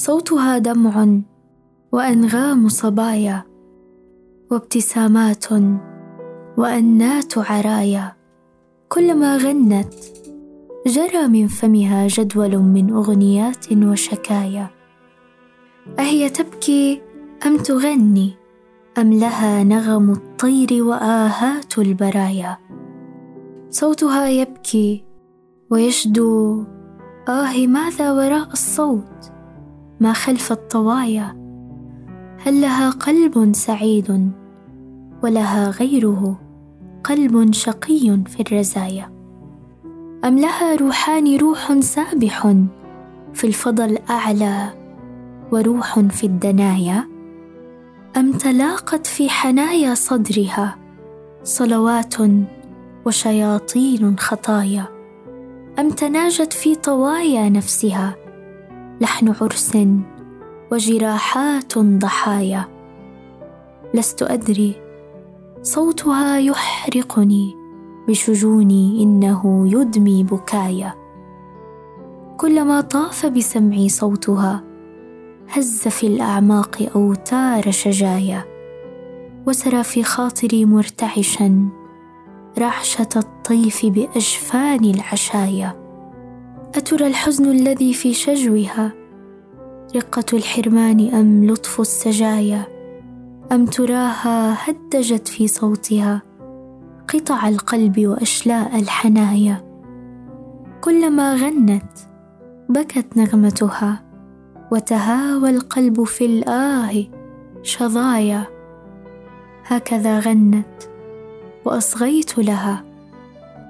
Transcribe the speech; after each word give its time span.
صوتها 0.00 0.58
دمع 0.58 1.06
وأنغام 1.92 2.68
صبايا 2.68 3.42
وابتسامات 4.50 5.46
وأنات 6.56 7.38
عرايا. 7.38 8.12
كلما 8.88 9.36
غنت 9.36 9.94
جرى 10.86 11.28
من 11.28 11.46
فمها 11.46 12.06
جدول 12.06 12.58
من 12.58 12.90
أغنيات 12.90 13.72
وشكايا. 13.72 14.70
أهي 15.98 16.28
تبكي 16.28 17.02
أم 17.46 17.56
تغني؟ 17.56 18.34
أم 18.98 19.12
لها 19.12 19.64
نغم 19.64 20.10
الطير 20.10 20.82
وآهات 20.82 21.78
البرايا؟ 21.78 22.58
صوتها 23.70 24.28
يبكي 24.28 25.04
ويشدو 25.70 26.64
آه 27.28 27.66
ماذا 27.66 28.12
وراء 28.12 28.52
الصوت؟ 28.52 29.39
ما 30.00 30.12
خلف 30.12 30.52
الطوايا. 30.52 31.36
هل 32.46 32.60
لها 32.60 32.90
قلب 32.90 33.52
سعيد 33.54 34.30
ولها 35.22 35.70
غيره 35.70 36.40
قلب 37.04 37.52
شقي 37.52 38.22
في 38.26 38.40
الرزايا؟ 38.40 39.10
أم 40.24 40.38
لها 40.38 40.76
روحان 40.76 41.36
روح 41.36 41.80
سابح 41.80 42.54
في 43.34 43.46
الفضا 43.46 43.84
الاعلى 43.84 44.70
وروح 45.52 46.00
في 46.00 46.24
الدنايا؟ 46.24 47.04
أم 48.16 48.32
تلاقت 48.32 49.06
في 49.06 49.30
حنايا 49.30 49.94
صدرها 49.94 50.76
صلوات 51.44 52.14
وشياطين 53.06 54.18
خطايا؟ 54.18 54.84
أم 55.78 55.90
تناجت 55.90 56.52
في 56.52 56.74
طوايا 56.74 57.48
نفسها 57.48 58.16
لحن 59.00 59.34
عرس 59.40 59.78
وجراحات 60.72 61.78
ضحايا. 61.78 62.64
لست 63.94 64.22
أدري 64.22 64.74
صوتها 65.62 66.38
يحرقني 66.38 67.56
بشجوني 68.08 69.02
إنه 69.02 69.68
يدمي 69.72 70.24
بكايا. 70.24 70.94
كلما 72.36 72.80
طاف 72.80 73.26
بسمعي 73.26 73.88
صوتها 73.88 74.64
هز 75.50 75.88
في 75.88 76.06
الأعماق 76.06 76.90
أوتار 76.96 77.70
شجايا. 77.70 78.44
وسرى 79.46 79.82
في 79.82 80.02
خاطري 80.02 80.64
مرتعشا 80.64 81.68
رعشة 82.58 83.08
الطيف 83.16 83.86
بأجفان 83.86 84.84
العشايا. 84.84 85.79
أترى 86.74 87.06
الحزن 87.06 87.50
الذي 87.50 87.94
في 87.94 88.14
شجوها؟ 88.14 88.92
رقة 89.96 90.24
الحرمان 90.32 91.14
أم 91.14 91.44
لطف 91.44 91.80
السجايا؟ 91.80 92.66
أم 93.52 93.66
تراها 93.66 94.70
هدجت 94.70 95.28
في 95.28 95.48
صوتها؟ 95.48 96.22
قطع 97.14 97.48
القلب 97.48 98.06
وأشلاء 98.06 98.78
الحنايا؟ 98.78 99.64
كلما 100.80 101.34
غنت 101.34 101.98
بكت 102.68 103.16
نغمتها 103.16 104.02
وتهاوى 104.72 105.50
القلب 105.50 106.04
في 106.04 106.26
الآه 106.26 107.04
شظايا. 107.62 108.46
هكذا 109.66 110.20
غنت 110.20 110.82
وأصغيت 111.64 112.38
لها 112.38 112.84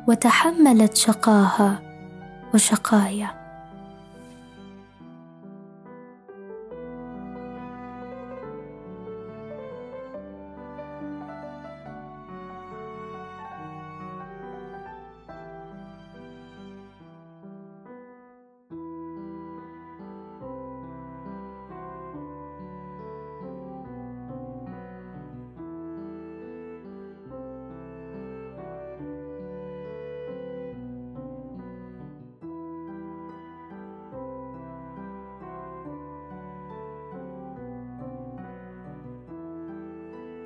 وتحملت 0.08 0.96
شقاها. 0.96 1.89
وشقايا. 2.54 3.39